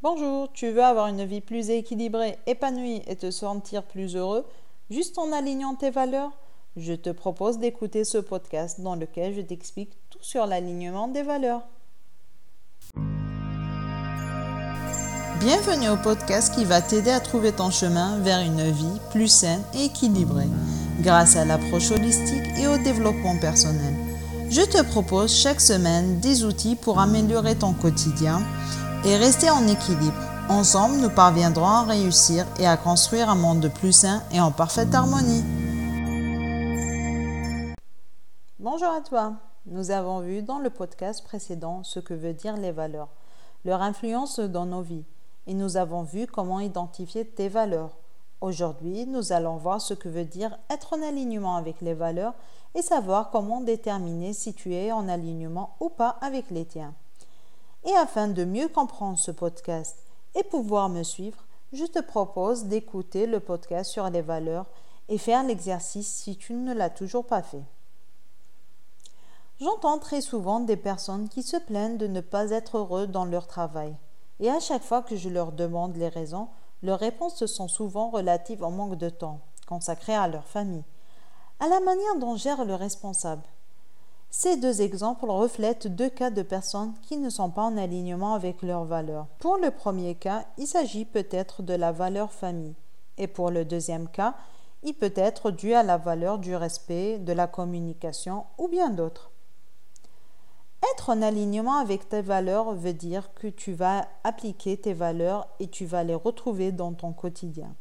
Bonjour, 0.00 0.48
tu 0.52 0.70
veux 0.70 0.84
avoir 0.84 1.08
une 1.08 1.24
vie 1.24 1.40
plus 1.40 1.70
équilibrée, 1.70 2.38
épanouie 2.46 3.02
et 3.08 3.16
te 3.16 3.32
sentir 3.32 3.82
plus 3.82 4.14
heureux 4.14 4.46
juste 4.90 5.18
en 5.18 5.32
alignant 5.32 5.74
tes 5.74 5.90
valeurs? 5.90 6.30
Je 6.76 6.92
te 6.92 7.10
propose 7.10 7.58
d'écouter 7.58 8.04
ce 8.04 8.18
podcast 8.18 8.80
dans 8.80 8.94
lequel 8.94 9.34
je 9.34 9.40
t'explique 9.40 9.90
tout 10.08 10.20
sur 10.20 10.46
l'alignement 10.46 11.08
des 11.08 11.24
valeurs. 11.24 11.62
Bienvenue 15.40 15.88
au 15.88 15.96
podcast 15.96 16.54
qui 16.54 16.64
va 16.64 16.80
t'aider 16.80 17.10
à 17.10 17.18
trouver 17.18 17.50
ton 17.50 17.72
chemin 17.72 18.18
vers 18.18 18.38
une 18.38 18.70
vie 18.70 19.00
plus 19.10 19.26
saine 19.26 19.64
et 19.74 19.86
équilibrée 19.86 20.46
grâce 21.00 21.34
à 21.34 21.44
l'approche 21.44 21.90
holistique 21.90 22.46
et 22.56 22.68
au 22.68 22.78
développement 22.78 23.36
personnel. 23.40 23.94
Je 24.48 24.62
te 24.62 24.80
propose 24.80 25.34
chaque 25.34 25.60
semaine 25.60 26.20
des 26.20 26.44
outils 26.44 26.76
pour 26.76 27.00
améliorer 27.00 27.56
ton 27.56 27.72
quotidien 27.72 28.40
et 29.04 29.16
rester 29.16 29.50
en 29.50 29.66
équilibre. 29.66 30.20
Ensemble, 30.48 30.96
nous 30.96 31.10
parviendrons 31.10 31.66
à 31.66 31.82
réussir 31.82 32.46
et 32.58 32.66
à 32.66 32.76
construire 32.76 33.28
un 33.28 33.34
monde 33.34 33.70
plus 33.72 33.92
sain 33.92 34.22
et 34.32 34.40
en 34.40 34.50
parfaite 34.50 34.94
harmonie. 34.94 35.44
Bonjour 38.58 38.88
à 38.88 39.00
toi. 39.00 39.34
Nous 39.66 39.90
avons 39.90 40.20
vu 40.20 40.42
dans 40.42 40.58
le 40.58 40.70
podcast 40.70 41.22
précédent 41.24 41.84
ce 41.84 42.00
que 42.00 42.14
veut 42.14 42.32
dire 42.32 42.56
les 42.56 42.72
valeurs, 42.72 43.08
leur 43.64 43.82
influence 43.82 44.40
dans 44.40 44.66
nos 44.66 44.82
vies, 44.82 45.04
et 45.46 45.54
nous 45.54 45.76
avons 45.76 46.02
vu 46.02 46.26
comment 46.26 46.60
identifier 46.60 47.26
tes 47.26 47.48
valeurs. 47.48 47.96
Aujourd'hui, 48.40 49.06
nous 49.06 49.32
allons 49.32 49.56
voir 49.56 49.80
ce 49.80 49.94
que 49.94 50.08
veut 50.08 50.24
dire 50.24 50.58
être 50.70 50.94
en 50.94 51.02
alignement 51.06 51.56
avec 51.56 51.80
les 51.80 51.94
valeurs 51.94 52.34
et 52.74 52.82
savoir 52.82 53.30
comment 53.30 53.60
déterminer 53.60 54.32
si 54.32 54.54
tu 54.54 54.74
es 54.74 54.92
en 54.92 55.08
alignement 55.08 55.76
ou 55.80 55.88
pas 55.88 56.16
avec 56.20 56.50
les 56.50 56.64
tiens. 56.64 56.94
Et 57.84 57.94
afin 57.94 58.28
de 58.28 58.44
mieux 58.44 58.68
comprendre 58.68 59.18
ce 59.18 59.30
podcast 59.30 59.98
et 60.34 60.42
pouvoir 60.42 60.88
me 60.88 61.02
suivre, 61.02 61.44
je 61.72 61.84
te 61.84 62.00
propose 62.00 62.64
d'écouter 62.64 63.26
le 63.26 63.40
podcast 63.40 63.90
sur 63.90 64.08
les 64.10 64.22
valeurs 64.22 64.66
et 65.08 65.18
faire 65.18 65.44
l'exercice 65.44 66.08
si 66.08 66.36
tu 66.36 66.54
ne 66.54 66.74
l'as 66.74 66.90
toujours 66.90 67.26
pas 67.26 67.42
fait. 67.42 67.64
J'entends 69.60 69.98
très 69.98 70.20
souvent 70.20 70.60
des 70.60 70.76
personnes 70.76 71.28
qui 71.28 71.42
se 71.42 71.56
plaignent 71.56 71.98
de 71.98 72.06
ne 72.06 72.20
pas 72.20 72.50
être 72.50 72.78
heureux 72.78 73.06
dans 73.06 73.24
leur 73.24 73.46
travail. 73.46 73.96
Et 74.40 74.50
à 74.50 74.60
chaque 74.60 74.84
fois 74.84 75.02
que 75.02 75.16
je 75.16 75.28
leur 75.28 75.52
demande 75.52 75.96
les 75.96 76.08
raisons, 76.08 76.48
leurs 76.82 77.00
réponses 77.00 77.44
sont 77.46 77.68
souvent 77.68 78.10
relatives 78.10 78.62
au 78.62 78.70
manque 78.70 78.96
de 78.96 79.08
temps 79.08 79.40
consacré 79.68 80.14
à 80.14 80.28
leur 80.28 80.46
famille, 80.46 80.84
à 81.60 81.68
la 81.68 81.80
manière 81.80 82.16
dont 82.18 82.36
gère 82.36 82.64
le 82.64 82.74
responsable, 82.74 83.42
ces 84.30 84.56
deux 84.58 84.82
exemples 84.82 85.30
reflètent 85.30 85.86
deux 85.86 86.10
cas 86.10 86.30
de 86.30 86.42
personnes 86.42 86.92
qui 87.02 87.16
ne 87.16 87.30
sont 87.30 87.50
pas 87.50 87.62
en 87.62 87.76
alignement 87.76 88.34
avec 88.34 88.62
leurs 88.62 88.84
valeurs. 88.84 89.26
Pour 89.38 89.56
le 89.56 89.70
premier 89.70 90.14
cas, 90.14 90.44
il 90.58 90.66
s'agit 90.66 91.06
peut-être 91.06 91.62
de 91.62 91.74
la 91.74 91.92
valeur 91.92 92.32
famille. 92.32 92.74
Et 93.16 93.26
pour 93.26 93.50
le 93.50 93.64
deuxième 93.64 94.08
cas, 94.08 94.34
il 94.82 94.94
peut 94.94 95.12
être 95.16 95.50
dû 95.50 95.72
à 95.74 95.82
la 95.82 95.96
valeur 95.96 96.38
du 96.38 96.54
respect, 96.54 97.18
de 97.18 97.32
la 97.32 97.46
communication 97.46 98.44
ou 98.58 98.68
bien 98.68 98.90
d'autres. 98.90 99.30
Être 100.92 101.10
en 101.10 101.22
alignement 101.22 101.78
avec 101.78 102.08
tes 102.08 102.22
valeurs 102.22 102.74
veut 102.74 102.92
dire 102.92 103.32
que 103.34 103.48
tu 103.48 103.72
vas 103.72 104.06
appliquer 104.22 104.76
tes 104.76 104.92
valeurs 104.92 105.48
et 105.58 105.68
tu 105.68 105.86
vas 105.86 106.04
les 106.04 106.14
retrouver 106.14 106.70
dans 106.70 106.92
ton 106.92 107.12
quotidien, 107.12 107.74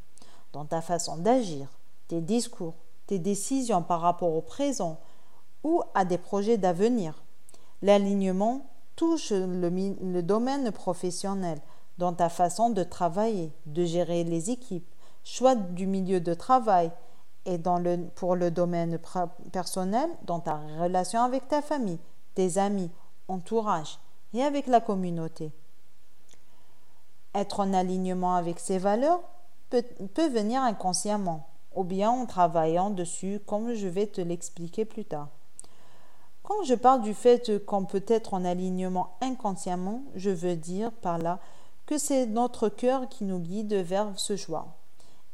dans 0.54 0.66
ta 0.66 0.82
façon 0.82 1.18
d'agir, 1.18 1.68
tes 2.08 2.22
discours, 2.22 2.74
tes 3.06 3.20
décisions 3.20 3.84
par 3.84 4.02
rapport 4.02 4.34
au 4.34 4.42
présent, 4.42 5.00
ou 5.64 5.82
à 5.94 6.06
des 6.06 6.18
projets 6.18 6.58
d'avenir. 6.58 7.24
L'alignement 7.82 8.66
touche 8.96 9.32
le, 9.32 10.22
domaine 10.22 10.72
professionnel, 10.72 11.60
dans 11.98 12.14
ta 12.14 12.30
façon 12.30 12.70
de 12.70 12.84
travailler, 12.84 13.52
de 13.66 13.86
gérer 13.86 14.24
les 14.24 14.50
équipes, 14.50 14.88
choix 15.24 15.56
du 15.56 15.88
milieu 15.88 16.20
de 16.20 16.34
travail, 16.34 16.92
et 17.46 17.58
dans 17.58 17.80
le, 17.80 18.08
pour 18.16 18.36
le 18.36 18.52
domaine 18.52 19.00
personnel, 19.52 20.10
dans 20.24 20.40
ta 20.42 20.60
relation 20.80 21.22
avec 21.22 21.48
ta 21.48 21.62
famille, 21.62 22.00
tes 22.36 22.58
amis, 22.58 22.92
entourage 23.28 24.00
et 24.34 24.44
avec 24.44 24.68
la 24.68 24.82
communauté. 24.82 25.52
Être 27.34 27.62
en 27.62 27.74
alignement 27.74 28.36
avec 28.36 28.60
ces 28.60 28.78
valeurs 28.80 29.22
peut, 29.70 29.84
peut 30.14 30.28
venir 30.28 30.62
inconsciemment, 30.62 31.48
ou 31.76 31.84
bien 31.84 32.10
en 32.10 32.26
travaillant 32.26 32.90
dessus, 32.90 33.40
comme 33.46 33.74
je 33.74 33.88
vais 33.88 34.08
te 34.08 34.22
l'expliquer 34.22 34.84
plus 34.84 35.06
tard. 35.06 35.30
Quand 36.48 36.64
je 36.64 36.76
parle 36.76 37.02
du 37.02 37.14
fait 37.14 37.66
qu'on 37.66 37.84
peut 37.84 38.06
être 38.08 38.34
en 38.34 38.46
alignement 38.46 39.18
inconsciemment, 39.20 40.04
je 40.16 40.30
veux 40.30 40.56
dire 40.56 40.94
par 40.94 41.18
là 41.18 41.40
que 41.86 41.98
c'est 41.98 42.26
notre 42.26 42.70
cœur 42.70 43.10
qui 43.10 43.26
nous 43.26 43.40
guide 43.40 43.74
vers 43.74 44.14
ce 44.16 44.38
choix. 44.38 44.78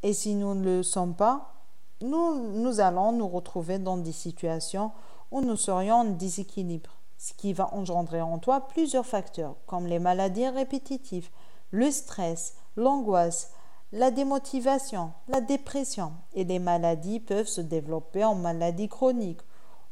Et 0.02 0.14
si 0.14 0.34
nous 0.34 0.56
ne 0.56 0.64
le 0.64 0.82
sommes 0.82 1.14
pas, 1.14 1.54
nous, 2.02 2.80
allons 2.80 3.12
nous 3.12 3.28
retrouver 3.28 3.78
dans 3.78 3.98
des 3.98 4.12
situations 4.12 4.90
où 5.30 5.42
nous 5.42 5.56
serions 5.56 5.98
en 5.98 6.06
déséquilibre, 6.06 6.90
ce 7.20 7.34
qui 7.34 7.54
va 7.54 7.72
engendrer 7.76 8.24
en 8.24 8.40
toi 8.40 8.62
plusieurs 8.62 9.06
facteurs, 9.06 9.54
comme 9.68 9.86
les 9.86 10.00
maladies 10.00 10.48
répétitives, 10.48 11.30
le 11.70 11.92
stress, 11.92 12.56
l'angoisse, 12.76 13.52
la 13.92 14.10
démotivation, 14.10 15.12
la 15.28 15.42
dépression, 15.42 16.14
et 16.34 16.44
les 16.44 16.58
maladies 16.58 17.20
peuvent 17.20 17.46
se 17.46 17.62
développer 17.62 18.24
en 18.24 18.34
maladies 18.34 18.90
chroniques 18.90 19.42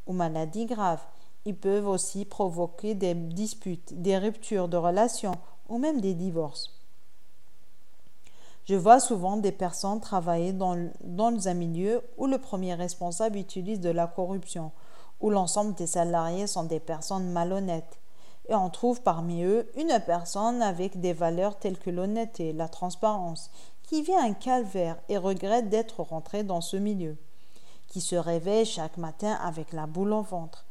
ou 0.08 0.12
maladies 0.12 0.66
graves. 0.66 1.04
Ils 1.44 1.56
peuvent 1.56 1.88
aussi 1.88 2.24
provoquer 2.24 2.94
des 2.94 3.14
disputes, 3.14 4.00
des 4.00 4.18
ruptures 4.18 4.68
de 4.68 4.76
relations 4.76 5.34
ou 5.68 5.78
même 5.78 6.00
des 6.00 6.14
divorces. 6.14 6.70
Je 8.64 8.76
vois 8.76 9.00
souvent 9.00 9.36
des 9.36 9.50
personnes 9.50 10.00
travailler 10.00 10.52
dans, 10.52 10.76
un 11.46 11.54
milieu 11.54 12.00
où 12.16 12.26
le 12.26 12.38
premier 12.38 12.74
responsable 12.74 13.36
utilise 13.36 13.80
de 13.80 13.90
la 13.90 14.06
corruption, 14.06 14.70
où 15.20 15.30
l'ensemble 15.30 15.74
des 15.74 15.88
salariés 15.88 16.46
sont 16.46 16.64
des 16.64 16.78
personnes 16.78 17.32
malhonnêtes. 17.32 17.98
Et 18.48 18.54
on 18.54 18.70
trouve 18.70 19.02
parmi 19.02 19.42
eux 19.42 19.68
une 19.76 19.98
personne 20.06 20.62
avec 20.62 21.00
des 21.00 21.12
valeurs 21.12 21.58
telles 21.58 21.78
que 21.78 21.90
l'honnêteté, 21.90 22.52
la 22.52 22.68
transparence, 22.68 23.50
qui 23.82 24.02
vit 24.02 24.14
un 24.14 24.32
calvaire 24.32 24.96
et 25.08 25.18
regrette 25.18 25.68
d'être 25.68 26.02
rentré 26.02 26.44
dans 26.44 26.60
ce 26.60 26.76
milieu 26.76 27.16
qui 27.92 28.00
se 28.00 28.16
réveille 28.16 28.64
chaque 28.64 28.96
matin 28.96 29.34
avec 29.42 29.72
la 29.72 29.86
boule 29.86 30.14
au 30.14 30.22
ventre 30.22 30.64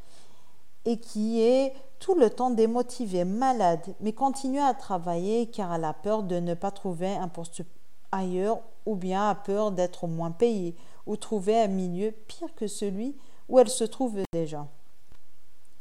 et 0.86 1.00
qui 1.00 1.42
est 1.42 1.74
tout 2.00 2.16
le 2.16 2.30
temps 2.30 2.50
démotivée, 2.50 3.26
malade, 3.26 3.94
mais 4.00 4.14
continue 4.14 4.60
à 4.60 4.74
travailler 4.74 5.48
car 5.48 5.74
elle 5.74 5.86
a 5.86 5.94
peur 5.94 6.24
de 6.24 6.40
ne 6.40 6.54
pas 6.54 6.72
trouver 6.72 7.14
un 7.16 7.28
poste 7.28 7.64
ailleurs 8.12 8.60
ou 8.86 8.96
bien 8.96 9.30
a 9.30 9.36
peur 9.36 9.72
d'être 9.72 10.08
moins 10.08 10.32
payée 10.32 10.76
ou 11.06 11.16
trouver 11.16 11.62
un 11.62 11.68
milieu 11.68 12.12
pire 12.12 12.54
que 12.56 12.68
celui 12.68 13.16
où 13.50 13.60
elle 13.60 13.70
se 13.70 13.84
trouve 13.84 14.20
déjà. 14.34 14.68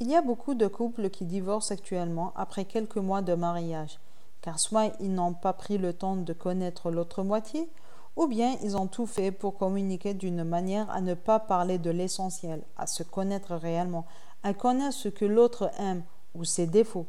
Il 0.00 0.08
y 0.08 0.16
a 0.16 0.22
beaucoup 0.22 0.54
de 0.54 0.66
couples 0.66 1.10
qui 1.10 1.24
divorcent 1.24 1.72
actuellement 1.72 2.32
après 2.34 2.64
quelques 2.64 2.96
mois 2.96 3.22
de 3.22 3.34
mariage, 3.34 3.98
car 4.40 4.58
soit 4.58 4.92
ils 5.00 5.12
n'ont 5.12 5.34
pas 5.34 5.52
pris 5.52 5.78
le 5.78 5.92
temps 5.92 6.16
de 6.16 6.32
connaître 6.32 6.90
l'autre 6.90 7.22
moitié, 7.22 7.68
ou 8.16 8.26
bien 8.26 8.56
ils 8.62 8.76
ont 8.76 8.86
tout 8.86 9.06
fait 9.06 9.30
pour 9.30 9.56
communiquer 9.56 10.14
d'une 10.14 10.42
manière 10.42 10.90
à 10.90 11.00
ne 11.00 11.14
pas 11.14 11.38
parler 11.38 11.78
de 11.78 11.90
l'essentiel, 11.90 12.62
à 12.76 12.86
se 12.86 13.02
connaître 13.02 13.54
réellement, 13.54 14.06
à 14.42 14.54
connaître 14.54 14.96
ce 14.96 15.08
que 15.08 15.24
l'autre 15.24 15.70
aime 15.78 16.02
ou 16.34 16.44
ses 16.44 16.66
défauts, 16.66 17.06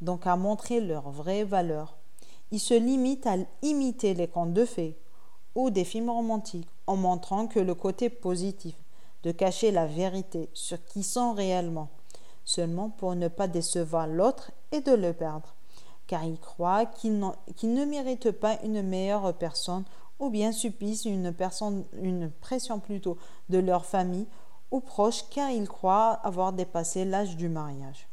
donc 0.00 0.26
à 0.26 0.36
montrer 0.36 0.80
leurs 0.80 1.10
vraies 1.10 1.44
valeurs. 1.44 1.96
Ils 2.50 2.60
se 2.60 2.74
limitent 2.74 3.26
à 3.26 3.36
imiter 3.62 4.14
les 4.14 4.28
contes 4.28 4.52
de 4.52 4.64
fées 4.64 4.98
ou 5.54 5.70
des 5.70 5.84
films 5.84 6.10
romantiques 6.10 6.68
en 6.86 6.96
montrant 6.96 7.46
que 7.46 7.60
le 7.60 7.74
côté 7.74 8.10
positif, 8.10 8.74
de 9.22 9.30
cacher 9.30 9.70
la 9.70 9.86
vérité 9.86 10.48
sur 10.52 10.84
qui 10.84 11.02
sont 11.02 11.32
réellement, 11.32 11.88
seulement 12.44 12.90
pour 12.90 13.14
ne 13.14 13.28
pas 13.28 13.48
décevoir 13.48 14.06
l'autre 14.06 14.50
et 14.72 14.80
de 14.80 14.92
le 14.92 15.12
perdre, 15.12 15.54
car 16.06 16.24
ils 16.24 16.40
croient 16.40 16.86
qu'ils 16.86 17.18
ne 17.18 17.84
méritent 17.84 18.32
pas 18.32 18.58
une 18.64 18.82
meilleure 18.82 19.32
personne 19.34 19.84
ou 20.18 20.30
bien 20.30 20.52
subissent 20.52 21.04
une, 21.04 21.32
personne, 21.32 21.84
une 22.00 22.30
pression 22.30 22.80
plutôt 22.80 23.16
de 23.48 23.58
leur 23.58 23.84
famille 23.84 24.26
ou 24.72 24.80
proches 24.80 25.28
car 25.30 25.50
ils 25.50 25.68
croient 25.68 26.18
avoir 26.24 26.52
dépassé 26.52 27.04
l'âge 27.04 27.36
du 27.36 27.48
mariage. 27.48 28.08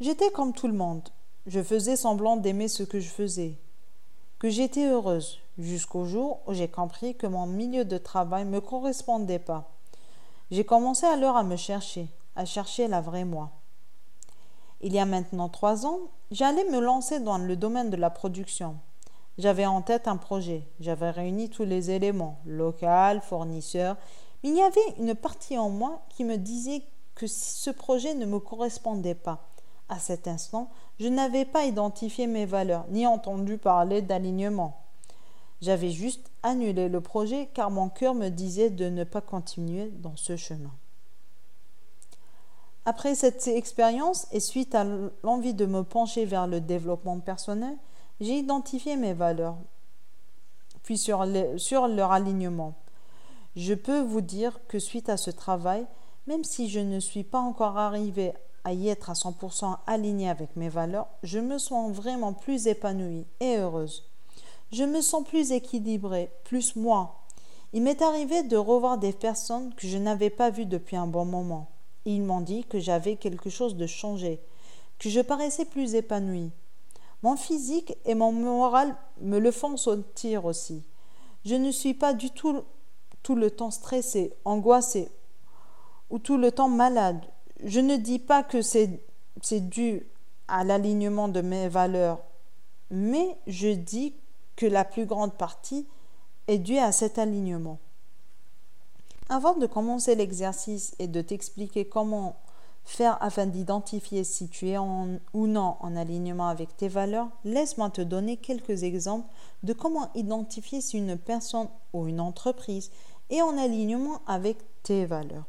J'étais 0.00 0.30
comme 0.30 0.54
tout 0.54 0.68
le 0.68 0.72
monde. 0.72 1.06
Je 1.46 1.62
faisais 1.62 1.96
semblant 1.96 2.36
d'aimer 2.36 2.68
ce 2.68 2.84
que 2.84 3.00
je 3.00 3.08
faisais, 3.08 3.58
que 4.38 4.48
j'étais 4.48 4.86
heureuse, 4.86 5.40
jusqu'au 5.58 6.04
jour 6.04 6.40
où 6.46 6.54
j'ai 6.54 6.68
compris 6.68 7.16
que 7.16 7.26
mon 7.26 7.46
milieu 7.46 7.84
de 7.84 7.98
travail 7.98 8.44
ne 8.44 8.50
me 8.50 8.60
correspondait 8.60 9.38
pas. 9.38 9.70
J'ai 10.50 10.64
commencé 10.64 11.06
alors 11.06 11.36
à 11.36 11.42
me 11.42 11.56
chercher, 11.56 12.08
à 12.36 12.44
chercher 12.44 12.88
la 12.88 13.00
vraie 13.00 13.24
moi. 13.24 13.50
Il 14.80 14.94
y 14.94 14.98
a 14.98 15.04
maintenant 15.04 15.48
trois 15.48 15.86
ans, 15.86 15.98
j'allais 16.30 16.64
me 16.64 16.80
lancer 16.80 17.20
dans 17.20 17.38
le 17.38 17.56
domaine 17.56 17.90
de 17.90 17.96
la 17.96 18.10
production. 18.10 18.76
J'avais 19.38 19.66
en 19.66 19.82
tête 19.82 20.08
un 20.08 20.16
projet, 20.16 20.66
j'avais 20.80 21.10
réuni 21.10 21.50
tous 21.50 21.64
les 21.64 21.90
éléments, 21.90 22.38
local, 22.46 23.20
fournisseur, 23.20 23.96
il 24.42 24.54
y 24.54 24.62
avait 24.62 24.80
une 24.98 25.14
partie 25.14 25.58
en 25.58 25.70
moi 25.70 26.02
qui 26.08 26.24
me 26.24 26.36
disait 26.36 26.82
que 27.14 27.26
ce 27.26 27.70
projet 27.70 28.14
ne 28.14 28.26
me 28.26 28.38
correspondait 28.38 29.14
pas. 29.14 29.46
À 29.88 29.98
cet 29.98 30.28
instant, 30.28 30.70
Je 30.98 31.08
n'avais 31.08 31.44
pas 31.44 31.64
identifié 31.64 32.26
mes 32.26 32.46
valeurs, 32.46 32.84
ni 32.90 33.06
entendu 33.06 33.56
parler 33.56 34.02
d'alignement. 34.02 34.76
J'avais 35.62 35.90
juste 35.90 36.30
annulé 36.42 36.88
le 36.88 37.00
projet 37.00 37.48
car 37.52 37.70
mon 37.70 37.88
cœur 37.88 38.14
me 38.14 38.28
disait 38.28 38.70
de 38.70 38.88
ne 38.88 39.04
pas 39.04 39.20
continuer 39.20 39.90
dans 39.90 40.16
ce 40.16 40.36
chemin. 40.36 40.72
Après 42.86 43.14
cette 43.14 43.46
expérience 43.46 44.26
et 44.32 44.40
suite 44.40 44.74
à 44.74 44.84
l'envie 45.22 45.54
de 45.54 45.66
me 45.66 45.82
pencher 45.82 46.24
vers 46.24 46.46
le 46.46 46.60
développement 46.60 47.20
personnel, 47.20 47.76
j'ai 48.20 48.38
identifié 48.38 48.96
mes 48.96 49.12
valeurs, 49.12 49.56
puis 50.82 50.98
sur, 50.98 51.26
sur 51.56 51.88
leur 51.88 52.12
alignement. 52.12 52.74
Je 53.56 53.74
peux 53.74 54.00
vous 54.00 54.20
dire 54.20 54.60
que 54.68 54.78
suite 54.78 55.08
à 55.08 55.16
ce 55.16 55.30
travail, 55.30 55.86
même 56.26 56.44
si 56.44 56.68
je 56.68 56.78
ne 56.78 57.00
suis 57.00 57.24
pas 57.24 57.40
encore 57.40 57.78
arrivée 57.78 58.32
à 58.62 58.72
y 58.72 58.88
être 58.88 59.10
à 59.10 59.14
100% 59.14 59.78
alignée 59.86 60.28
avec 60.28 60.54
mes 60.54 60.68
valeurs, 60.68 61.08
je 61.22 61.40
me 61.40 61.58
sens 61.58 61.92
vraiment 61.92 62.32
plus 62.32 62.68
épanouie 62.68 63.26
et 63.40 63.56
heureuse. 63.56 64.08
Je 64.70 64.84
me 64.84 65.00
sens 65.00 65.24
plus 65.26 65.50
équilibrée, 65.50 66.30
plus 66.44 66.76
moi. 66.76 67.24
Il 67.72 67.82
m'est 67.82 68.02
arrivé 68.02 68.44
de 68.44 68.56
revoir 68.56 68.98
des 68.98 69.12
personnes 69.12 69.74
que 69.74 69.88
je 69.88 69.98
n'avais 69.98 70.30
pas 70.30 70.50
vues 70.50 70.66
depuis 70.66 70.96
un 70.96 71.08
bon 71.08 71.24
moment. 71.24 71.70
Ils 72.04 72.22
m'ont 72.22 72.40
dit 72.40 72.64
que 72.64 72.78
j'avais 72.78 73.16
quelque 73.16 73.50
chose 73.50 73.76
de 73.76 73.86
changé, 73.86 74.40
que 74.98 75.08
je 75.08 75.20
paraissais 75.20 75.64
plus 75.64 75.94
épanouie. 75.94 76.52
Mon 77.22 77.36
physique 77.36 77.94
et 78.04 78.14
mon 78.14 78.32
moral 78.32 78.96
me 79.20 79.38
le 79.38 79.50
font 79.50 79.76
sentir 79.76 80.44
aussi. 80.44 80.84
Je 81.44 81.56
ne 81.56 81.70
suis 81.70 81.94
pas 81.94 82.14
du 82.14 82.30
tout 82.30 82.62
tout 83.22 83.34
le 83.34 83.50
temps 83.50 83.70
stressée, 83.70 84.32
angoissée 84.44 85.10
ou 86.10 86.18
tout 86.18 86.36
le 86.36 86.52
temps 86.52 86.68
malade. 86.68 87.20
Je 87.64 87.80
ne 87.80 87.96
dis 87.96 88.18
pas 88.18 88.42
que 88.42 88.62
c'est 88.62 89.00
dû 89.52 90.06
à 90.48 90.64
l'alignement 90.64 91.28
de 91.28 91.40
mes 91.40 91.68
valeurs, 91.68 92.20
mais 92.90 93.36
je 93.46 93.68
dis 93.68 94.14
que 94.56 94.66
la 94.66 94.84
plus 94.84 95.06
grande 95.06 95.34
partie 95.34 95.86
est 96.48 96.58
due 96.58 96.78
à 96.78 96.92
cet 96.92 97.18
alignement. 97.18 97.78
Avant 99.28 99.54
de 99.54 99.66
commencer 99.66 100.16
l'exercice 100.16 100.94
et 100.98 101.06
de 101.06 101.20
t'expliquer 101.20 101.84
comment 101.84 102.36
faire 102.84 103.16
afin 103.22 103.46
d'identifier 103.46 104.24
si 104.24 104.48
tu 104.48 104.70
es 104.70 104.78
ou 104.78 105.46
non 105.46 105.76
en 105.78 105.96
alignement 105.96 106.48
avec 106.48 106.76
tes 106.76 106.88
valeurs, 106.88 107.28
laisse-moi 107.44 107.90
te 107.90 108.00
donner 108.00 108.36
quelques 108.36 108.82
exemples 108.82 109.28
de 109.62 109.72
comment 109.72 110.10
identifier 110.14 110.80
si 110.80 110.98
une 110.98 111.16
personne 111.16 111.68
ou 111.92 112.08
une 112.08 112.20
entreprise 112.20 112.90
est 113.30 113.42
en 113.42 113.56
alignement 113.56 114.20
avec 114.26 114.58
tes 114.82 115.06
valeurs. 115.06 115.44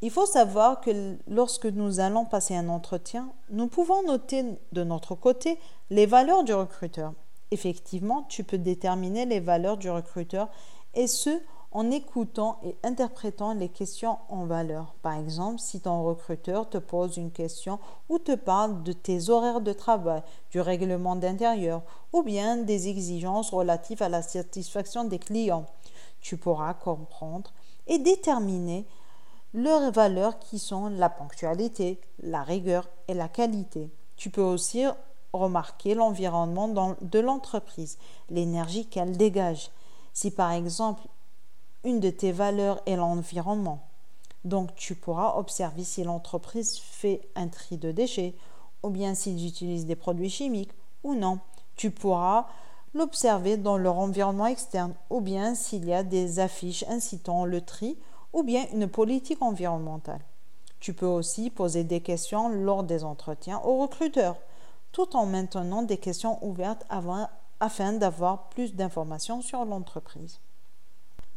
Il 0.00 0.10
faut 0.10 0.26
savoir 0.26 0.80
que 0.80 1.16
lorsque 1.26 1.66
nous 1.66 1.98
allons 1.98 2.24
passer 2.24 2.54
un 2.54 2.68
entretien, 2.68 3.30
nous 3.50 3.66
pouvons 3.66 4.04
noter 4.04 4.44
de 4.72 4.84
notre 4.84 5.16
côté 5.16 5.58
les 5.90 6.06
valeurs 6.06 6.44
du 6.44 6.54
recruteur. 6.54 7.12
Effectivement, 7.50 8.24
tu 8.28 8.44
peux 8.44 8.58
déterminer 8.58 9.26
les 9.26 9.40
valeurs 9.40 9.76
du 9.76 9.90
recruteur 9.90 10.48
et 10.94 11.08
ce 11.08 11.40
en 11.70 11.90
écoutant 11.90 12.58
et 12.64 12.76
interprétant 12.82 13.52
les 13.52 13.68
questions 13.68 14.18
en 14.28 14.46
valeur. 14.46 14.94
Par 15.02 15.18
exemple, 15.18 15.58
si 15.58 15.80
ton 15.80 16.02
recruteur 16.02 16.68
te 16.68 16.78
pose 16.78 17.16
une 17.16 17.30
question 17.30 17.78
ou 18.08 18.18
te 18.18 18.34
parle 18.34 18.82
de 18.82 18.92
tes 18.92 19.28
horaires 19.28 19.60
de 19.60 19.72
travail, 19.72 20.22
du 20.50 20.60
règlement 20.60 21.16
d'intérieur 21.16 21.82
ou 22.12 22.22
bien 22.22 22.56
des 22.56 22.88
exigences 22.88 23.50
relatives 23.50 24.02
à 24.02 24.08
la 24.08 24.22
satisfaction 24.22 25.04
des 25.04 25.18
clients, 25.18 25.66
tu 26.20 26.36
pourras 26.36 26.74
comprendre 26.74 27.52
et 27.86 27.98
déterminer 27.98 28.86
leurs 29.54 29.90
valeurs 29.92 30.38
qui 30.38 30.58
sont 30.58 30.88
la 30.88 31.08
ponctualité, 31.08 32.00
la 32.22 32.42
rigueur 32.42 32.88
et 33.08 33.14
la 33.14 33.28
qualité. 33.28 33.90
Tu 34.16 34.30
peux 34.30 34.42
aussi 34.42 34.84
remarquer 35.32 35.94
l'environnement 35.94 36.96
de 37.00 37.18
l'entreprise, 37.18 37.98
l'énergie 38.30 38.86
qu'elle 38.86 39.16
dégage. 39.16 39.70
Si 40.12 40.30
par 40.30 40.52
exemple 40.52 41.02
une 41.84 42.00
de 42.00 42.10
tes 42.10 42.32
valeurs 42.32 42.82
est 42.86 42.96
l'environnement, 42.96 43.88
donc 44.44 44.74
tu 44.74 44.94
pourras 44.94 45.36
observer 45.36 45.84
si 45.84 46.04
l'entreprise 46.04 46.78
fait 46.78 47.28
un 47.34 47.48
tri 47.48 47.76
de 47.76 47.92
déchets 47.92 48.34
ou 48.82 48.90
bien 48.90 49.14
s'ils 49.14 49.46
utilisent 49.46 49.86
des 49.86 49.96
produits 49.96 50.30
chimiques 50.30 50.72
ou 51.02 51.14
non. 51.14 51.38
Tu 51.76 51.90
pourras 51.90 52.46
l'observer 52.94 53.56
dans 53.56 53.76
leur 53.76 53.98
environnement 53.98 54.46
externe 54.46 54.94
ou 55.10 55.20
bien 55.20 55.54
s'il 55.54 55.84
y 55.84 55.92
a 55.92 56.02
des 56.02 56.38
affiches 56.40 56.84
incitant 56.88 57.44
le 57.44 57.60
tri 57.60 57.98
ou 58.32 58.42
bien 58.42 58.66
une 58.72 58.88
politique 58.88 59.42
environnementale. 59.42 60.20
Tu 60.80 60.94
peux 60.94 61.06
aussi 61.06 61.50
poser 61.50 61.84
des 61.84 62.00
questions 62.00 62.48
lors 62.48 62.84
des 62.84 63.04
entretiens 63.04 63.60
aux 63.64 63.78
recruteurs, 63.78 64.36
tout 64.92 65.16
en 65.16 65.26
maintenant 65.26 65.82
des 65.82 65.96
questions 65.96 66.38
ouvertes 66.44 66.86
afin 67.60 67.92
d'avoir 67.94 68.48
plus 68.48 68.74
d'informations 68.74 69.42
sur 69.42 69.64
l'entreprise. 69.64 70.40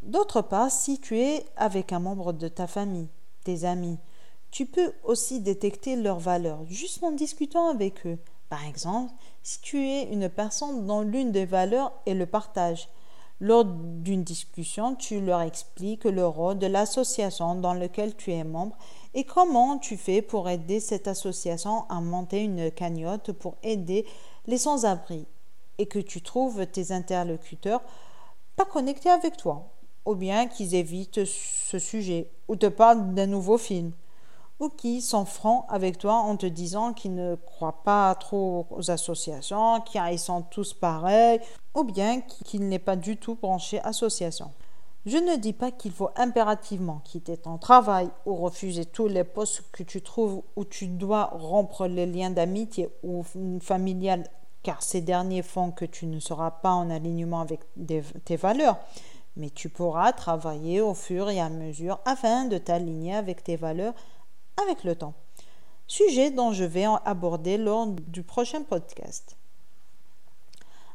D'autre 0.04 0.42
part, 0.42 0.72
si 0.72 1.00
tu 1.00 1.20
es 1.20 1.46
avec 1.58 1.92
un 1.94 2.00
membre 2.00 2.34
de 2.34 2.48
ta 2.48 2.68
famille, 2.68 3.10
tes 3.44 3.66
amis, 3.66 3.98
tu 4.52 4.66
peux 4.66 4.94
aussi 5.04 5.40
détecter 5.40 5.96
leurs 5.96 6.20
valeurs 6.20 6.66
juste 6.68 7.04
en 7.04 7.12
discutant 7.12 7.70
avec 7.70 8.06
eux. 8.06 8.18
Par 8.50 8.66
exemple, 8.66 9.14
si 9.44 9.60
tu 9.62 9.86
es 9.88 10.04
une 10.04 10.30
personne 10.30 10.86
dont 10.86 11.02
l'une 11.02 11.32
des 11.32 11.46
valeurs 11.46 11.92
est 12.06 12.14
le 12.14 12.26
partage, 12.26 12.90
lors 13.40 13.66
d'une 13.66 14.24
discussion, 14.24 14.96
tu 14.96 15.20
leur 15.20 15.42
expliques 15.42 16.04
le 16.04 16.28
rôle 16.28 16.60
de 16.60 16.68
l'association 16.68 17.56
dans 17.56 17.74
laquelle 17.74 18.16
tu 18.16 18.32
es 18.32 18.44
membre 18.44 18.78
et 19.16 19.24
comment 19.24 19.80
tu 19.80 19.98
fais 19.98 20.22
pour 20.22 20.48
aider 20.48 20.80
cette 20.80 21.08
association 21.08 21.86
à 21.90 22.00
monter 22.02 22.44
une 22.44 22.70
cagnotte 22.70 23.32
pour 23.32 23.56
aider 23.64 24.06
les 24.46 24.60
sans-abri 24.60 25.26
et 25.80 25.88
que 25.88 25.98
tu 25.98 26.22
trouves 26.22 26.68
tes 26.68 26.92
interlocuteurs 26.92 27.82
pas 28.56 28.66
connectés 28.66 29.10
avec 29.10 29.38
toi 29.38 29.72
ou 30.06 30.14
bien 30.14 30.48
qu'ils 30.48 30.76
évitent 30.76 31.26
ce 31.26 31.80
sujet 31.80 32.30
ou 32.48 32.56
te 32.56 32.68
parlent 32.68 33.16
d'un 33.16 33.28
nouveau 33.28 33.58
film 33.58 33.92
ou 34.62 34.70
qui 34.70 35.02
sont 35.02 35.26
francs 35.26 35.66
avec 35.70 35.98
toi 35.98 36.14
en 36.14 36.38
te 36.38 36.46
disant 36.46 36.94
qu'ils 36.94 37.16
ne 37.16 37.36
croient 37.36 37.82
pas 37.84 38.14
trop 38.14 38.68
aux 38.70 38.92
associations, 38.92 39.82
qu'ils 39.82 40.20
sont 40.20 40.44
tous 40.44 40.76
pareils, 40.76 41.42
ou 41.74 41.84
bien 41.84 42.22
qu'ils 42.22 42.70
n'est 42.70 42.78
pas 42.78 42.96
du 42.96 43.18
tout 43.18 43.36
branché 43.36 43.82
association. 43.82 44.52
Je 45.08 45.18
ne 45.18 45.36
dis 45.36 45.54
pas 45.54 45.72
qu'il 45.72 45.92
faut 45.92 46.12
impérativement 46.16 47.02
quitter 47.04 47.38
ton 47.38 47.58
travail 47.58 48.10
ou 48.28 48.36
refuser 48.36 48.86
tous 48.86 49.08
les 49.08 49.24
postes 49.24 49.64
que 49.72 49.82
tu 49.82 50.04
trouves 50.04 50.44
où 50.56 50.64
tu 50.64 50.86
dois 50.86 51.32
rompre 51.34 51.88
les 51.88 52.06
liens 52.06 52.30
d'amitié 52.30 52.90
ou 53.02 53.24
familial 53.62 54.26
car 54.62 54.84
ces 54.84 55.02
derniers 55.02 55.42
font 55.42 55.72
que 55.72 55.86
tu 55.86 56.06
ne 56.06 56.20
seras 56.20 56.52
pas 56.52 56.74
en 56.74 56.92
alignement 56.92 57.42
avec 57.42 57.62
tes 58.26 58.36
valeurs. 58.36 58.78
Mais 59.36 59.50
tu 59.50 59.70
pourras 59.70 60.12
travailler 60.12 60.82
au 60.82 60.94
fur 60.94 61.32
et 61.32 61.40
à 61.40 61.50
mesure 61.50 62.00
afin 62.06 62.46
de 62.46 62.60
t'aligner 62.60 63.16
avec 63.16 63.44
tes 63.44 63.56
valeurs 63.56 63.96
avec 64.62 64.84
le 64.84 64.96
temps. 64.96 65.14
Sujet 65.88 66.32
dont 66.32 66.54
je 66.54 66.64
vais 66.64 66.86
aborder 67.06 67.58
lors 67.58 67.88
du 67.88 68.24
prochain 68.24 68.64
podcast. 68.64 69.36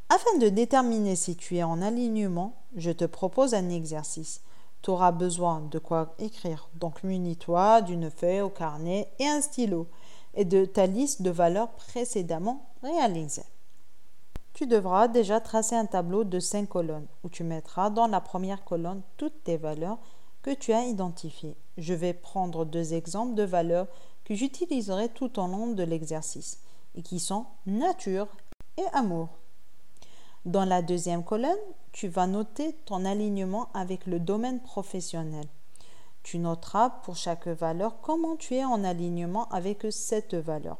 Afin 0.09 0.39
de 0.39 0.49
déterminer 0.49 1.17
si 1.17 1.37
tu 1.37 1.57
es 1.57 1.63
en 1.63 1.83
alignement, 1.83 2.55
je 2.77 2.93
te 2.93 3.05
propose 3.05 3.55
un 3.55 3.69
exercice. 3.71 4.41
Tu 4.83 4.91
auras 4.91 5.11
besoin 5.11 5.63
de 5.63 5.79
quoi 5.79 6.15
écrire, 6.19 6.69
donc 6.75 7.03
munis-toi 7.03 7.83
d'une 7.83 8.11
feuille 8.11 8.41
au 8.41 8.51
carnet 8.51 9.11
et 9.19 9.27
un 9.27 9.41
stylo 9.41 9.89
et 10.35 10.45
de 10.45 10.65
ta 10.65 10.87
liste 10.87 11.23
de 11.23 11.31
valeurs 11.31 11.71
précédemment 11.71 12.71
réalisées. 12.83 13.47
Tu 14.53 14.67
devras 14.67 15.09
déjà 15.09 15.41
tracer 15.41 15.75
un 15.75 15.87
tableau 15.87 16.25
de 16.25 16.39
cinq 16.39 16.69
colonnes 16.69 17.09
où 17.25 17.29
tu 17.29 17.43
mettras 17.43 17.91
dans 17.91 18.07
la 18.07 18.21
première 18.21 18.65
colonne 18.65 19.03
toutes 19.17 19.45
tes 19.45 19.57
valeurs 19.57 19.99
tu 20.55 20.73
as 20.73 20.85
identifiées 20.85 21.57
je 21.79 21.95
vais 21.95 22.15
prendre 22.15 22.65
deux 22.65 22.95
exemples 22.95 23.35
de 23.35 23.43
valeurs 23.43 23.87
que 24.25 24.35
j'utiliserai 24.35 25.09
tout 25.11 25.39
au 25.39 25.47
long 25.47 25.69
de 25.69 25.83
l'exercice 25.83 26.61
et 26.95 27.03
qui 27.03 27.21
sont 27.21 27.47
nature 27.67 28.29
et 28.77 28.85
amour. 28.93 29.29
Dans 30.45 30.65
la 30.65 30.81
deuxième 30.81 31.25
colonne, 31.25 31.59
tu 31.93 32.09
vas 32.09 32.27
noter 32.27 32.73
ton 32.85 33.05
alignement 33.05 33.69
avec 33.75 34.07
le 34.07 34.21
domaine 34.21 34.61
professionnel. 34.61 35.47
Tu 36.23 36.39
noteras 36.39 36.91
pour 36.91 37.17
chaque 37.17 37.47
valeur 37.47 38.01
comment 38.01 38.37
tu 38.37 38.55
es 38.55 38.65
en 38.65 38.85
alignement 38.85 39.49
avec 39.51 39.87
cette 39.91 40.35
valeur. 40.35 40.79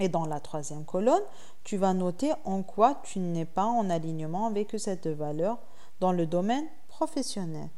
Et 0.00 0.08
dans 0.08 0.26
la 0.26 0.40
troisième 0.40 0.84
colonne, 0.84 1.22
tu 1.62 1.76
vas 1.76 1.94
noter 1.94 2.32
en 2.44 2.62
quoi 2.62 3.00
tu 3.04 3.20
n'es 3.20 3.44
pas 3.44 3.66
en 3.66 3.90
alignement 3.90 4.46
avec 4.46 4.74
cette 4.78 5.06
valeur 5.06 5.58
dans 6.00 6.10
le 6.10 6.26
domaine 6.26 6.66
professionnel. 6.88 7.68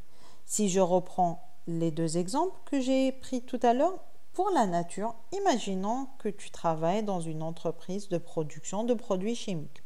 Si 0.46 0.68
je 0.68 0.80
reprends 0.80 1.42
les 1.66 1.90
deux 1.90 2.18
exemples 2.18 2.58
que 2.66 2.80
j'ai 2.80 3.10
pris 3.10 3.42
tout 3.42 3.58
à 3.62 3.74
l'heure, 3.74 3.98
pour 4.32 4.50
la 4.50 4.66
nature, 4.66 5.14
imaginons 5.32 6.06
que 6.18 6.28
tu 6.28 6.50
travailles 6.50 7.02
dans 7.02 7.20
une 7.20 7.42
entreprise 7.42 8.08
de 8.08 8.18
production 8.18 8.84
de 8.84 8.94
produits 8.94 9.34
chimiques 9.34 9.82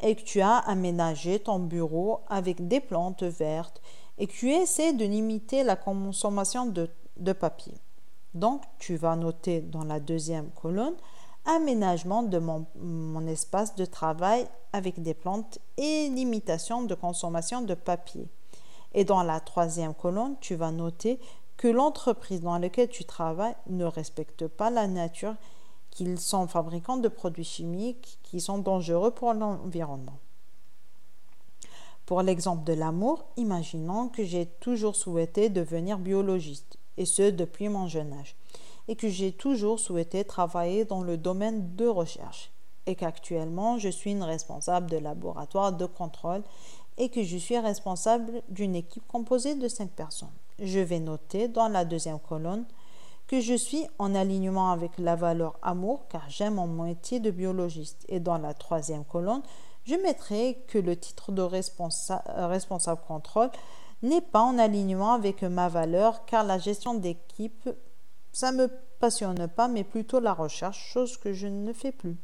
et 0.00 0.16
que 0.16 0.22
tu 0.22 0.40
as 0.40 0.56
aménagé 0.56 1.38
ton 1.38 1.60
bureau 1.60 2.20
avec 2.28 2.66
des 2.66 2.80
plantes 2.80 3.22
vertes 3.22 3.80
et 4.18 4.26
que 4.26 4.32
tu 4.32 4.50
essaies 4.50 4.92
de 4.92 5.04
limiter 5.04 5.62
la 5.62 5.76
consommation 5.76 6.66
de, 6.66 7.32
papier. 7.32 7.74
Donc, 8.34 8.62
tu 8.78 8.96
vas 8.96 9.14
noter 9.14 9.60
dans 9.60 9.84
la 9.84 10.00
deuxième 10.00 10.50
colonne 10.50 10.96
aménagement 11.44 12.24
de 12.24 12.38
mon, 12.38 13.26
espace 13.28 13.76
de 13.76 13.84
travail 13.84 14.48
avec 14.72 15.00
des 15.00 15.14
plantes 15.14 15.60
et 15.76 16.08
limitation 16.08 16.82
de 16.82 16.94
consommation 16.96 17.62
de 17.62 17.74
papier. 17.74 18.28
Et 18.96 19.04
dans 19.04 19.22
la 19.22 19.40
troisième 19.40 19.94
colonne, 19.94 20.36
tu 20.40 20.56
vas 20.56 20.72
noter 20.72 21.20
que 21.56 21.68
l'entreprise 21.68 22.40
dans 22.40 22.58
laquelle 22.58 22.88
tu 22.88 23.04
travailles 23.04 23.54
ne 23.68 23.84
respecte 23.84 24.48
pas 24.48 24.70
la 24.70 24.88
nature, 24.88 25.34
qu'ils 25.90 26.18
sont 26.18 26.46
fabricants 26.46 26.96
de 26.96 27.08
produits 27.08 27.44
chimiques 27.44 28.18
qui 28.22 28.40
sont 28.40 28.58
dangereux 28.58 29.10
pour 29.10 29.32
l'environnement. 29.32 30.18
Pour 32.06 32.22
l'exemple 32.22 32.64
de 32.64 32.72
l'amour, 32.72 33.24
imaginons 33.36 34.08
que 34.08 34.24
j'ai 34.24 34.46
toujours 34.46 34.96
souhaité 34.96 35.48
devenir 35.48 35.98
biologiste, 35.98 36.78
et 36.96 37.04
ce 37.04 37.30
depuis 37.30 37.68
mon 37.68 37.88
jeune 37.88 38.12
âge, 38.12 38.36
et 38.88 38.96
que 38.96 39.08
j'ai 39.08 39.32
toujours 39.32 39.78
souhaité 39.78 40.24
travailler 40.24 40.84
dans 40.84 41.02
le 41.02 41.16
domaine 41.16 41.74
de 41.76 41.86
recherche, 41.86 42.50
et 42.86 42.94
qu'actuellement 42.94 43.78
je 43.78 43.88
suis 43.88 44.12
une 44.12 44.22
responsable 44.22 44.90
de 44.90 44.98
laboratoire 44.98 45.72
de 45.72 45.86
contrôle 45.86 46.42
et 46.98 47.08
que 47.08 47.22
je 47.22 47.36
suis 47.36 47.58
responsable 47.58 48.42
d'une 48.48 48.74
équipe 48.74 49.06
composée 49.06 49.54
de 49.54 49.68
cinq 49.68 49.90
personnes 49.90 50.32
je 50.58 50.80
vais 50.80 51.00
noter 51.00 51.48
dans 51.48 51.68
la 51.68 51.84
deuxième 51.84 52.18
colonne 52.18 52.64
que 53.26 53.40
je 53.40 53.54
suis 53.54 53.86
en 53.98 54.14
alignement 54.14 54.70
avec 54.70 54.92
la 54.98 55.16
valeur 55.16 55.58
amour 55.62 56.06
car 56.08 56.28
j'aime 56.28 56.54
mon 56.54 56.66
métier 56.66 57.18
de 57.18 57.30
biologiste. 57.30 58.04
Et 58.08 58.20
dans 58.20 58.38
la 58.38 58.54
troisième 58.54 59.04
colonne, 59.04 59.42
je 59.84 59.96
mettrai 59.96 60.62
que 60.68 60.78
le 60.78 60.96
titre 60.96 61.32
de 61.32 61.42
responsable 61.42 63.00
contrôle 63.06 63.50
n'est 64.02 64.20
pas 64.20 64.42
en 64.42 64.58
alignement 64.58 65.12
avec 65.12 65.42
ma 65.42 65.68
valeur 65.68 66.24
car 66.24 66.44
la 66.44 66.58
gestion 66.58 66.94
d'équipe, 66.94 67.68
ça 68.32 68.52
me 68.52 68.68
passionne 69.00 69.48
pas, 69.48 69.68
mais 69.68 69.84
plutôt 69.84 70.20
la 70.20 70.32
recherche, 70.32 70.92
chose 70.92 71.16
que 71.16 71.32
je 71.32 71.48
ne 71.48 71.72
fais 71.72 71.92
plus. 71.92 72.16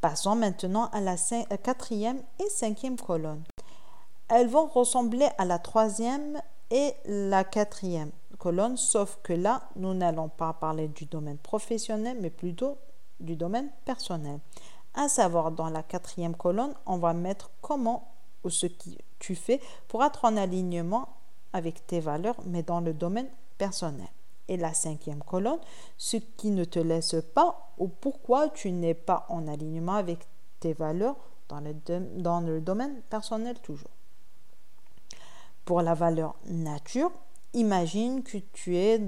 Passons 0.00 0.36
maintenant 0.36 0.86
à 0.92 1.00
la 1.00 1.16
quatrième 1.56 2.22
et 2.38 2.48
cinquième 2.50 2.96
colonne. 2.96 3.42
Elles 4.28 4.48
vont 4.48 4.66
ressembler 4.66 5.28
à 5.38 5.44
la 5.44 5.58
troisième 5.58 6.40
et 6.70 6.94
la 7.04 7.44
quatrième 7.44 8.12
colonne, 8.38 8.76
sauf 8.76 9.18
que 9.22 9.32
là, 9.32 9.62
nous 9.74 9.94
n'allons 9.94 10.28
pas 10.28 10.52
parler 10.52 10.86
du 10.88 11.06
domaine 11.06 11.38
professionnel, 11.38 12.18
mais 12.20 12.30
plutôt 12.30 12.76
du 13.18 13.34
domaine 13.34 13.70
personnel. 13.84 14.38
À 14.94 15.08
savoir, 15.08 15.50
dans 15.50 15.68
la 15.68 15.82
quatrième 15.82 16.36
colonne, 16.36 16.74
on 16.86 16.98
va 16.98 17.12
mettre 17.12 17.50
comment 17.60 18.08
ou 18.44 18.50
ce 18.50 18.66
que 18.66 18.90
tu 19.18 19.34
fais 19.34 19.60
pour 19.88 20.04
être 20.04 20.24
en 20.24 20.36
alignement 20.36 21.08
avec 21.52 21.86
tes 21.86 21.98
valeurs, 21.98 22.36
mais 22.44 22.62
dans 22.62 22.80
le 22.80 22.92
domaine 22.92 23.28
personnel. 23.56 24.08
Et 24.48 24.56
la 24.56 24.72
cinquième 24.72 25.22
colonne, 25.22 25.58
ce 25.98 26.16
qui 26.16 26.50
ne 26.50 26.64
te 26.64 26.78
laisse 26.78 27.16
pas 27.34 27.72
ou 27.78 27.88
pourquoi 27.88 28.48
tu 28.48 28.72
n'es 28.72 28.94
pas 28.94 29.26
en 29.28 29.46
alignement 29.46 29.94
avec 29.94 30.26
tes 30.60 30.72
valeurs 30.72 31.16
dans 31.48 31.60
le, 31.60 31.74
dans 32.16 32.40
le 32.40 32.60
domaine 32.60 33.00
personnel 33.10 33.58
toujours. 33.60 33.90
Pour 35.64 35.82
la 35.82 35.94
valeur 35.94 36.34
nature, 36.46 37.12
imagine 37.52 38.22
que 38.22 38.38
tu, 38.38 38.76
es, 38.76 39.00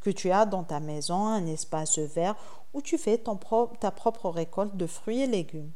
que 0.00 0.10
tu 0.10 0.30
as 0.30 0.46
dans 0.46 0.64
ta 0.64 0.80
maison 0.80 1.26
un 1.26 1.46
espace 1.46 1.98
vert 1.98 2.34
où 2.74 2.82
tu 2.82 2.98
fais 2.98 3.18
ton 3.18 3.38
ta 3.80 3.90
propre 3.90 4.28
récolte 4.28 4.76
de 4.76 4.86
fruits 4.86 5.20
et 5.22 5.26
légumes 5.26 5.70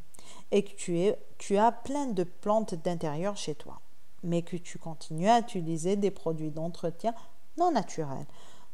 et 0.51 0.63
que 0.65 0.75
tu, 0.75 0.99
es, 0.99 1.19
tu 1.39 1.57
as 1.57 1.73
plein 1.73 2.07
de 2.07 2.25
plantes 2.25 2.75
d'intérieur 2.75 3.37
chez 3.37 3.55
toi, 3.55 3.81
mais 4.23 4.43
que 4.43 4.57
tu 4.57 4.79
continues 4.79 5.29
à 5.29 5.41
utiliser 5.41 5.97
des 5.97 6.11
produits 6.11 6.51
d'entretien 6.51 7.15
non 7.59 7.73
naturels. 7.73 8.27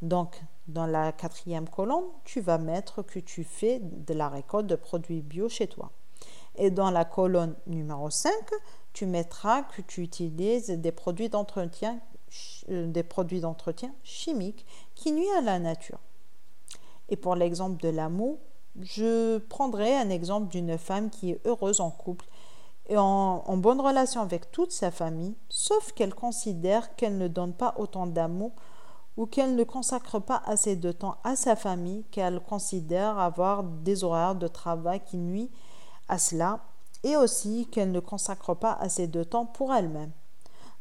Donc, 0.03 0.41
dans 0.69 0.87
la 0.87 1.13
quatrième 1.13 1.69
colonne, 1.69 2.05
tu 2.25 2.41
vas 2.41 2.59
mettre 2.59 3.03
que 3.03 3.19
tu 3.19 3.45
fais 3.45 3.81
de 3.83 4.15
la 4.15 4.29
récolte 4.29 4.67
de 4.67 4.77
produits 4.77 5.23
bio 5.23 5.49
chez 5.49 5.67
toi. 5.67 5.91
Et 6.57 6.71
dans 6.71 6.91
la 6.91 7.05
colonne 7.05 7.55
numéro 7.67 8.11
5, 8.11 8.33
tu 8.93 9.07
mettras 9.07 9.63
que 9.63 9.83
tu 9.83 10.03
utilises 10.03 10.71
des 10.71 10.93
produits 10.93 11.29
d'entretien 11.29 12.01
euh, 12.69 12.87
des 12.87 13.03
produits 13.03 13.41
d'entretien 13.41 13.95
chimiques 14.03 14.67
qui 14.95 15.13
nuisent 15.13 15.37
à 15.39 15.41
la 15.41 15.59
nature. 15.59 15.99
Et 17.09 17.17
pour 17.17 17.35
l'exemple 17.35 17.83
de 17.83 17.89
l'amour, 17.89 18.39
je 18.81 19.39
prendrai 19.39 19.97
un 19.97 20.11
exemple 20.11 20.49
d'une 20.49 20.77
femme 20.77 21.09
qui 21.09 21.31
est 21.31 21.47
heureuse 21.47 21.81
en 21.81 21.91
couple 21.91 22.27
et 22.87 22.99
en, 22.99 23.43
en 23.47 23.57
bonne 23.57 23.81
relation 23.81 24.21
avec 24.21 24.51
toute 24.51 24.73
sa 24.73 24.91
famille, 24.91 25.35
sauf 25.49 25.93
qu'elle 25.93 26.15
considère 26.15 26.95
qu'elle 26.97 27.17
ne 27.17 27.29
donne 27.29 27.55
pas 27.55 27.75
autant 27.79 28.07
d'amour 28.07 28.53
ou 29.19 29.27
qu'elle 29.27 29.57
ne 29.57 29.65
consacre 29.65 30.21
pas 30.21 30.41
assez 30.47 30.77
de 30.77 30.93
temps 30.93 31.17
à 31.25 31.35
sa 31.35 31.57
famille, 31.57 32.05
qu'elle 32.13 32.39
considère 32.39 33.19
avoir 33.19 33.65
des 33.65 34.05
horaires 34.05 34.37
de 34.37 34.47
travail 34.47 35.01
qui 35.05 35.17
nuisent 35.19 35.51
à 36.09 36.19
cela 36.19 36.61
et 37.03 37.17
aussi 37.17 37.67
qu'elle 37.67 37.91
ne 37.91 37.99
consacre 37.99 38.55
pas 38.55 38.75
assez 38.75 39.09
de 39.09 39.25
temps 39.25 39.45
pour 39.45 39.75
elle-même. 39.75 40.13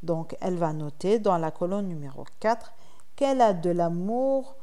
Donc 0.03 0.37
elle 0.39 0.55
va 0.55 0.71
noter 0.71 1.17
dans 1.17 1.39
la 1.39 1.49
colonne 1.49 1.87
numéro 1.87 2.25
4 2.39 2.73
qu'elle 3.15 3.41
a 3.41 3.53
de 3.53 3.71
l'amour 3.71 4.55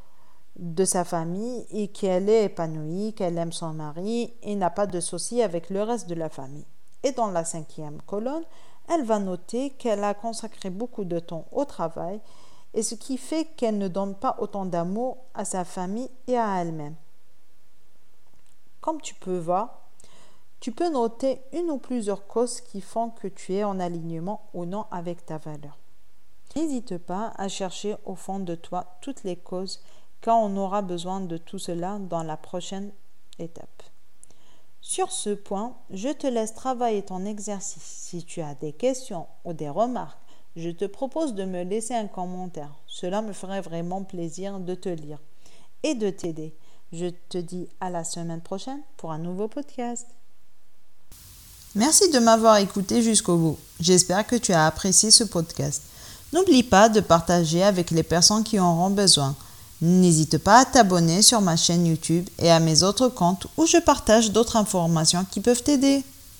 de 0.55 0.85
sa 0.85 1.03
famille 1.03 1.67
et 1.71 1.89
qu'elle 1.89 2.29
est 2.29 2.45
épanouie, 2.45 3.13
qu'elle 3.13 3.37
aime 3.39 3.53
son 3.53 3.73
mari 3.73 4.33
et 4.43 4.55
n'a 4.55 4.71
pas 4.71 4.87
de 4.87 5.01
soucis 5.01 5.43
avec 5.43 5.69
le 5.69 5.83
reste 5.83 6.09
de 6.09 6.15
la 6.15 6.29
famille. 6.29 6.67
Et 7.03 7.11
dans 7.11 7.33
la 7.33 7.45
cinquième 7.45 8.01
colonne, 8.03 8.45
elle 8.89 9.03
va 9.03 9.19
noter 9.19 9.71
qu'elle 9.71 10.05
a 10.05 10.15
consacré 10.15 10.71
beaucoup 10.71 11.05
de 11.05 11.19
temps 11.19 11.47
au 11.51 11.65
travail 11.65 12.21
et 12.75 12.83
ce 12.83 12.95
qui 12.95 13.17
fait 13.17 13.47
qu'elle 13.57 13.79
ne 13.79 13.89
donne 13.89 14.15
pas 14.15 14.37
autant 14.39 14.67
d'amour 14.67 15.19
à 15.33 15.45
sa 15.45 15.65
famille 15.65 16.11
et 16.27 16.37
à 16.37 16.61
elle-même. 16.61 16.97
Comme 18.81 19.01
tu 19.01 19.15
peux 19.15 19.39
voir, 19.39 19.81
tu 20.61 20.73
peux 20.73 20.91
noter 20.91 21.41
une 21.53 21.71
ou 21.71 21.79
plusieurs 21.79 22.27
causes 22.27 22.61
qui 22.61 22.81
font 22.81 23.11
que 23.11 23.29
tu 23.29 23.55
es 23.55 23.65
en 23.65 23.81
alignement 23.81 24.49
ou 24.55 24.65
non 24.65 24.87
avec 24.91 25.25
ta 25.25 25.39
valeur. 25.39 25.79
N'hésite 26.57 26.99
pas 26.99 27.33
à 27.37 27.49
chercher 27.49 27.97
au 28.05 28.15
fond 28.15 28.39
de 28.41 28.55
toi 28.55 28.97
toutes 29.01 29.25
les 29.25 29.37
causes 29.37 29.83
quand 30.21 30.43
on 30.43 30.57
aura 30.57 30.83
besoin 30.83 31.21
de 31.21 31.37
tout 31.37 31.59
cela 31.59 31.99
dans 31.99 32.23
la 32.23 32.37
prochaine 32.37 32.93
étape. 33.39 33.83
Sur 34.81 35.13
ce 35.13 35.31
point, 35.31 35.77
je 35.91 36.11
te 36.11 36.27
laisse 36.27 36.55
travailler 36.55 37.03
ton 37.03 37.25
exercice. 37.25 37.83
Si 37.83 38.25
tu 38.25 38.41
as 38.41 38.55
des 38.55 38.73
questions 38.73 39.27
ou 39.45 39.53
des 39.53 39.69
remarques, 39.69 40.19
je 40.57 40.71
te 40.71 40.85
propose 40.85 41.35
de 41.35 41.45
me 41.45 41.65
laisser 41.65 41.95
un 41.95 42.07
commentaire. 42.07 42.71
Cela 42.87 43.23
me 43.23 43.33
ferait 43.33 43.61
vraiment 43.61 44.05
plaisir 44.05 44.61
de 44.61 44.75
te 44.75 44.89
lire 44.89 45.19
et 45.83 45.95
de 45.95 46.11
t'aider. 46.11 46.55
Je 46.93 47.07
te 47.29 47.39
dis 47.39 47.69
à 47.81 47.91
la 47.91 48.05
semaine 48.05 48.41
prochaine 48.41 48.81
pour 48.97 49.11
un 49.11 49.19
nouveau 49.19 49.49
podcast. 49.49 50.07
Merci 51.75 52.09
de 52.11 52.21
m'avoir 52.21 52.59
écouté 52.59 53.03
jusqu'au 53.03 53.37
bout. 53.37 53.59
J'espère 53.81 54.25
que 54.27 54.37
tu 54.37 54.53
as 54.53 54.67
apprécié 54.67 55.11
ce 55.11 55.25
podcast. 55.25 55.83
N'oublie 56.33 56.63
pas 56.63 56.89
de 56.89 57.01
partager 57.01 57.65
avec 57.65 57.91
les 57.91 58.05
personnes 58.05 58.45
qui 58.45 58.61
en 58.61 58.73
auront 58.73 58.91
besoin. 58.91 59.35
N'hésite 59.81 60.39
pas 60.39 60.61
à 60.61 60.65
t'abonner 60.65 61.21
sur 61.21 61.41
ma 61.41 61.57
chaîne 61.57 61.87
YouTube 61.87 62.29
et 62.39 62.51
à 62.51 62.61
mes 62.61 62.85
autres 62.85 63.09
comptes 63.09 63.49
où 63.57 63.67
je 63.67 63.79
partage 63.79 64.31
d'autres 64.31 64.57
informations 64.57 65.27
qui 65.29 65.41
peuvent 65.41 65.65
t'aider. 65.65 66.05